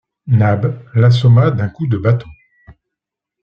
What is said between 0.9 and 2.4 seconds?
l’assomma d’un coup de bâton.